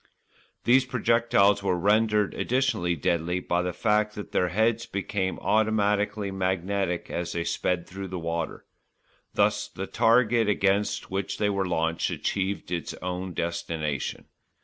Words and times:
These 0.63 0.85
projectiles 0.85 1.61
were 1.61 1.77
rendered 1.77 2.33
additionally 2.33 2.95
deadly 2.95 3.39
by 3.39 3.61
the 3.61 3.71
fact 3.71 4.15
that 4.15 4.31
their 4.31 4.47
heads 4.49 4.87
became 4.87 5.37
automatically 5.37 6.31
magnetic 6.31 7.11
as 7.11 7.33
they 7.33 7.43
sped 7.43 7.85
through 7.87 8.07
the 8.07 8.17
water. 8.17 8.65
Thus 9.35 9.67
the 9.67 9.85
target 9.85 10.49
against 10.49 11.11
which 11.11 11.37
they 11.37 11.51
were 11.51 11.67
launched 11.67 12.09
achieved 12.09 12.71
its 12.71 12.95
own 12.95 13.35
destination. 13.35 14.25